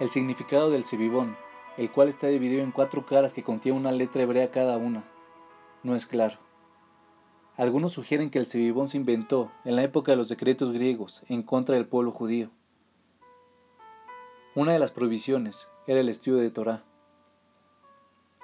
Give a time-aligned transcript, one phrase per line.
[0.00, 1.36] El significado del cebibón,
[1.76, 5.04] el cual está dividido en cuatro caras que contienen una letra hebrea cada una,
[5.84, 6.38] no es claro.
[7.56, 11.44] Algunos sugieren que el cebibón se inventó en la época de los decretos griegos en
[11.44, 12.50] contra del pueblo judío.
[14.56, 16.82] Una de las prohibiciones era el estudio de Torah.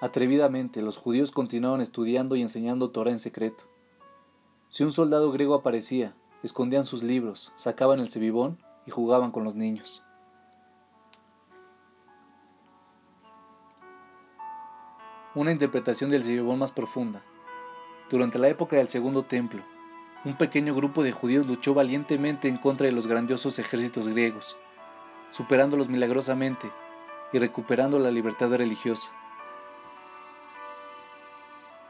[0.01, 3.65] Atrevidamente, los judíos continuaron estudiando y enseñando Torah en secreto.
[4.69, 6.15] Si un soldado griego aparecía,
[6.45, 10.05] escondían sus libros, sacaban el cebibón y jugaban con los niños.
[15.33, 17.23] Una interpretación del cebibón más profunda
[18.11, 19.63] durante la época del Segundo Templo,
[20.25, 24.57] un pequeño grupo de judíos luchó valientemente en contra de los grandiosos ejércitos griegos,
[25.31, 26.69] superándolos milagrosamente
[27.33, 29.13] y recuperando la libertad religiosa.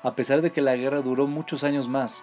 [0.03, 2.23] A pesar de que la guerra duró muchos años más,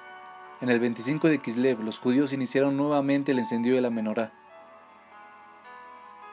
[0.61, 4.31] en el 25 de Kislev los judíos iniciaron nuevamente el encendido de la menorá.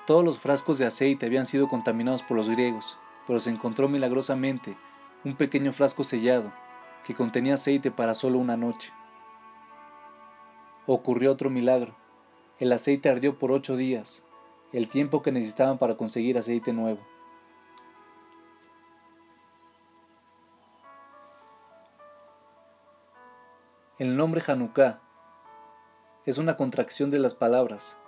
[0.07, 4.77] Todos los frascos de aceite habían sido contaminados por los griegos, pero se encontró milagrosamente
[5.25, 6.53] un pequeño frasco sellado
[7.05, 8.93] que contenía aceite para solo una noche.
[10.87, 11.95] Ocurrió otro milagro.
[12.59, 14.23] El aceite ardió por ocho días,
[14.73, 17.01] el tiempo que necesitaban para conseguir aceite nuevo.
[23.99, 25.01] El nombre Hanukkah
[26.27, 27.99] es una contracción de las palabras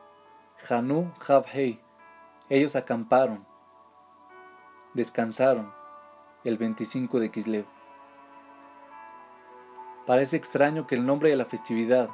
[0.68, 1.80] Hanu Havhei.
[2.48, 3.46] Ellos acamparon,
[4.96, 5.70] descansaron
[6.42, 7.66] el 25 de Kislev.
[10.06, 12.08] Parece extraño que el nombre de la festividad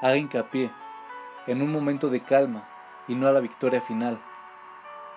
[0.00, 0.70] haga hincapié
[1.48, 2.68] en un momento de calma
[3.08, 4.20] y no a la victoria final.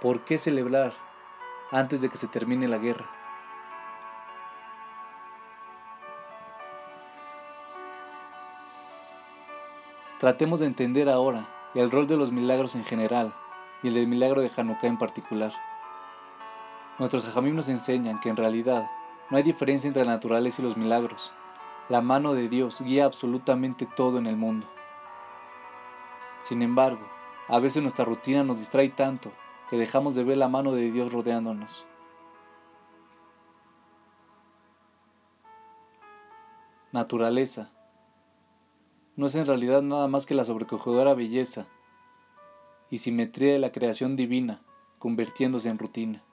[0.01, 0.93] ¿Por qué celebrar
[1.71, 3.07] antes de que se termine la guerra?
[10.19, 13.35] Tratemos de entender ahora el rol de los milagros en general
[13.83, 15.53] y el del milagro de Hanukkah en particular.
[16.99, 18.91] Nuestros jajamim nos enseñan que en realidad
[19.29, 21.31] no hay diferencia entre la naturaleza y los milagros,
[21.87, 24.67] la mano de Dios guía absolutamente todo en el mundo.
[26.41, 27.07] Sin embargo,
[27.47, 29.31] a veces nuestra rutina nos distrae tanto
[29.69, 31.85] que dejamos de ver la mano de Dios rodeándonos.
[36.91, 37.71] Naturaleza.
[39.15, 41.65] No es en realidad nada más que la sobrecogedora belleza
[42.89, 44.61] y simetría de la creación divina
[44.97, 46.23] convirtiéndose en rutina.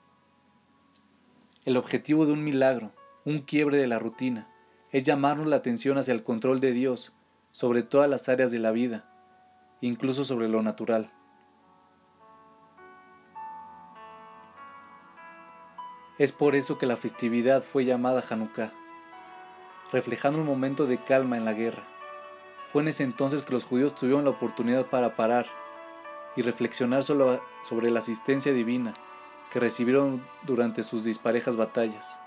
[1.67, 2.93] El objetivo de un milagro,
[3.25, 4.47] un quiebre de la rutina,
[4.93, 7.13] es llamarnos la atención hacia el control de Dios
[7.51, 9.03] sobre todas las áreas de la vida,
[9.81, 11.11] incluso sobre lo natural.
[16.17, 18.71] Es por eso que la festividad fue llamada Hanukkah,
[19.91, 21.83] reflejando un momento de calma en la guerra.
[22.71, 25.47] Fue en ese entonces que los judíos tuvieron la oportunidad para parar
[26.37, 28.93] y reflexionar sobre la asistencia divina
[29.51, 32.19] que recibieron durante sus disparejas batallas,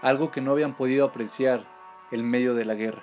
[0.00, 1.64] algo que no habían podido apreciar
[2.10, 3.02] el medio de la guerra.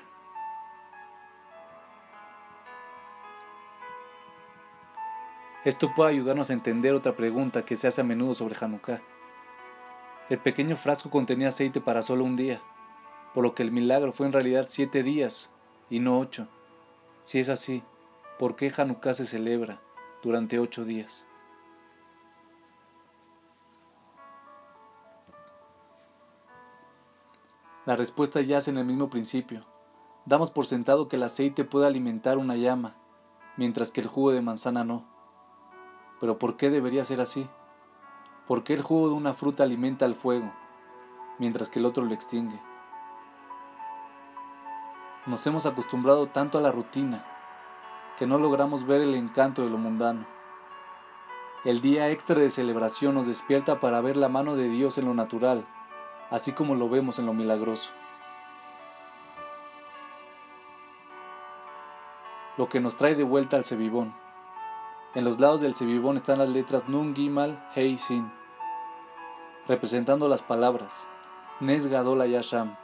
[5.66, 9.02] Esto puede ayudarnos a entender otra pregunta que se hace a menudo sobre Hanukkah.
[10.30, 12.62] El pequeño frasco contenía aceite para solo un día,
[13.34, 15.52] por lo que el milagro fue en realidad siete días
[15.90, 16.48] y no ocho.
[17.22, 17.84] Si es así,
[18.38, 19.82] ¿por qué Hanukkah se celebra
[20.24, 21.28] durante ocho días?
[27.85, 29.63] La respuesta yace en el mismo principio.
[30.25, 32.95] Damos por sentado que el aceite puede alimentar una llama,
[33.56, 35.06] mientras que el jugo de manzana no.
[36.19, 37.47] Pero ¿por qué debería ser así?
[38.47, 40.51] ¿Por qué el jugo de una fruta alimenta al fuego,
[41.40, 42.59] mientras que el otro lo extingue?
[45.25, 47.25] Nos hemos acostumbrado tanto a la rutina
[48.17, 50.25] que no logramos ver el encanto de lo mundano.
[51.63, 55.13] El día extra de celebración nos despierta para ver la mano de Dios en lo
[55.13, 55.66] natural
[56.29, 57.91] así como lo vemos en lo milagroso.
[62.57, 64.13] Lo que nos trae de vuelta al cebibón.
[65.16, 68.31] En los lados del cebibón están las letras Nun Gimal Hei Sin,
[69.67, 71.08] representando las palabras
[71.59, 72.75] Nes Yasham.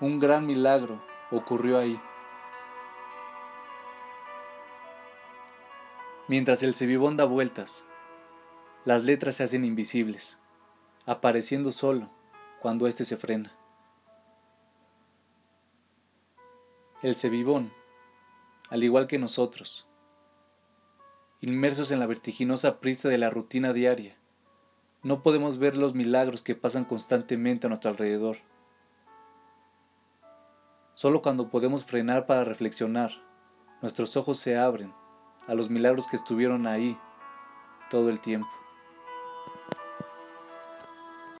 [0.00, 2.00] Un gran milagro ocurrió ahí.
[6.28, 7.84] Mientras el cebibón da vueltas,
[8.84, 10.38] las letras se hacen invisibles,
[11.04, 12.08] apareciendo solo
[12.62, 13.52] cuando éste se frena.
[17.02, 17.72] El cebibón,
[18.70, 19.84] al igual que nosotros,
[21.40, 24.16] inmersos en la vertiginosa prisa de la rutina diaria,
[25.02, 28.36] no podemos ver los milagros que pasan constantemente a nuestro alrededor.
[30.94, 33.10] Solo cuando podemos frenar para reflexionar,
[33.80, 34.94] nuestros ojos se abren
[35.48, 36.96] a los milagros que estuvieron ahí
[37.90, 38.61] todo el tiempo.